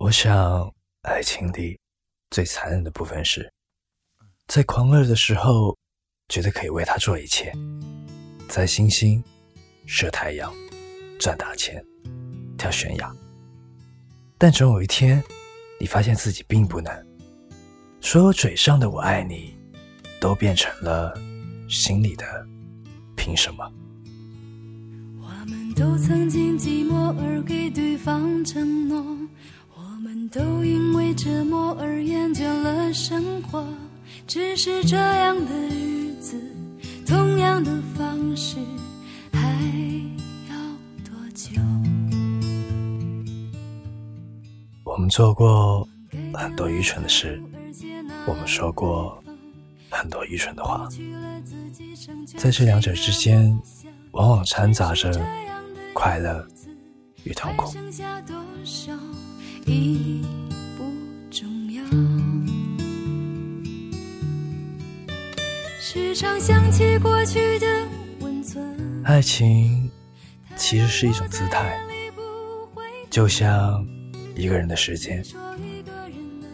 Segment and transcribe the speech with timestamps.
[0.00, 0.72] 我想，
[1.02, 1.78] 爱情里
[2.30, 3.52] 最残忍的部分是，
[4.46, 5.76] 在狂热的时候，
[6.30, 7.52] 觉得可以为他做一切，
[8.48, 9.22] 在星星、
[9.84, 10.50] 射太阳、
[11.18, 11.84] 赚大钱、
[12.56, 13.14] 跳悬崖。
[14.38, 15.22] 但总有一天，
[15.78, 17.06] 你发现自己并不能，
[18.00, 19.54] 所有嘴上的“我爱你”，
[20.18, 21.14] 都变成了
[21.68, 22.24] 心里的
[23.14, 23.70] “凭什么”。
[25.20, 29.04] 我们都曾经寂寞而给对方承诺。
[30.00, 33.62] 我们都因为折磨而厌倦了生活，
[34.26, 36.40] 只是这样的日子，
[37.06, 38.56] 同样的方式，
[39.30, 39.40] 还
[40.48, 40.56] 要
[41.04, 41.60] 多久？
[44.84, 45.86] 我们做过
[46.32, 47.38] 很多愚蠢的事，
[48.26, 49.22] 我们说过
[49.90, 50.88] 很多愚蠢的话，
[52.38, 53.54] 在这两者之间，
[54.12, 55.12] 往往掺杂着
[55.92, 56.48] 快乐
[57.24, 57.72] 与痛苦。
[59.66, 60.22] 已
[60.76, 60.84] 不
[61.30, 61.84] 重要。
[65.80, 67.66] 时常想起过去的
[68.20, 69.02] 温存。
[69.04, 69.90] 爱情
[70.56, 71.78] 其实是一种姿态，
[73.10, 73.84] 就像
[74.34, 75.22] 一个人的时间，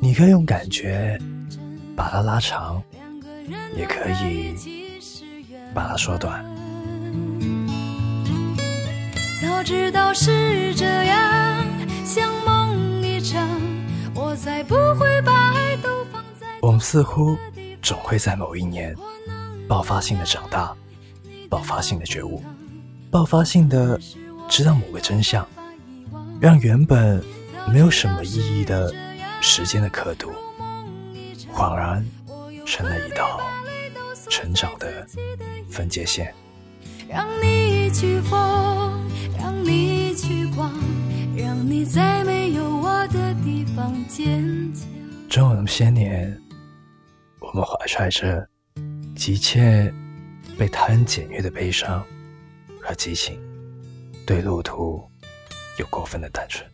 [0.00, 1.18] 你可以用感觉
[1.94, 2.82] 把它拉长，
[3.76, 4.54] 也可以
[5.74, 6.44] 把它缩短。
[9.40, 10.30] 早知道是
[16.78, 17.36] 们似乎
[17.82, 18.94] 总会在某一年
[19.66, 20.72] 爆发性的长大，
[21.50, 22.40] 爆发性的觉悟，
[23.10, 24.00] 爆发性的
[24.48, 25.44] 知道某个真相，
[26.40, 27.20] 让原本
[27.68, 28.94] 没有什么意义的
[29.40, 30.30] 时间的刻度，
[31.52, 32.06] 恍然
[32.64, 33.40] 成了一道
[34.30, 35.04] 成长的
[35.68, 36.32] 分界线。
[37.08, 38.38] 让你去疯，
[39.36, 40.72] 让你去狂，
[41.36, 44.86] 让你在没有我的地方坚强。
[45.28, 46.40] 终有那么些年，
[47.48, 48.46] 我们怀揣着
[49.16, 49.90] 急切
[50.58, 52.04] 被他人检阅的悲伤
[52.78, 53.40] 和激情，
[54.26, 55.02] 对路途
[55.78, 56.68] 有过分的单纯。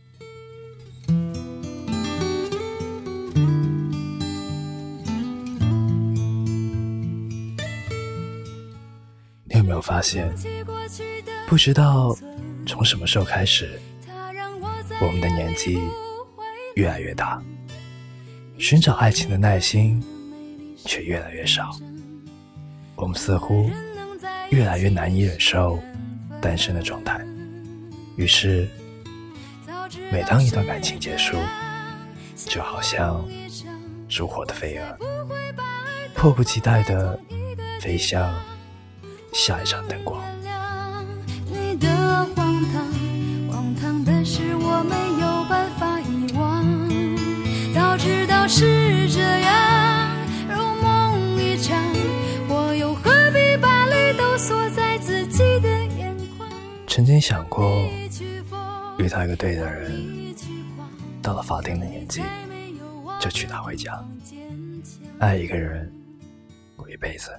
[9.44, 10.34] 你有没有发现？
[11.46, 12.16] 不知道
[12.66, 13.78] 从什么时候开始，
[15.00, 15.78] 我们的年纪
[16.74, 17.40] 越来越大，
[18.58, 20.02] 寻找爱情的耐心
[20.84, 21.70] 却越来越少。
[22.96, 23.70] 我们似乎
[24.50, 25.78] 越来越难以忍受
[26.40, 27.20] 单身的状态，
[28.16, 28.68] 于是，
[30.12, 31.36] 每当一段感情结束，
[32.36, 33.24] 就好像
[34.08, 34.98] 烛火的飞蛾，
[36.14, 37.18] 迫不及待地
[37.80, 38.34] 飞向。
[39.36, 40.22] 下一场灯光。
[41.44, 41.88] 你的
[42.36, 42.93] 荒唐，
[56.94, 57.90] 曾经想过，
[58.98, 60.32] 遇到一个对的人，
[61.20, 62.22] 到了法定的年纪，
[63.20, 64.00] 就娶她回家。
[65.18, 65.92] 爱一个人，
[66.76, 67.36] 过一辈子。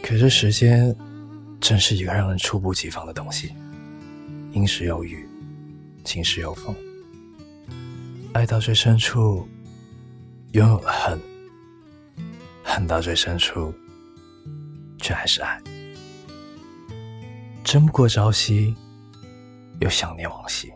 [0.00, 0.94] 可是时间，
[1.60, 3.52] 真是一个让人猝不及防的东西。
[4.52, 5.28] 阴时有雨，
[6.04, 6.72] 晴时有风。
[8.32, 9.48] 爱到最深处，
[10.52, 11.18] 拥有了恨；
[12.62, 13.74] 恨到最深处，
[15.00, 15.60] 却还是爱。
[17.66, 18.76] 争不过朝夕，
[19.80, 20.72] 又想念往昔。